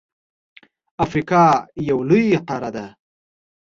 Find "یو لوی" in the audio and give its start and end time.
1.89-2.25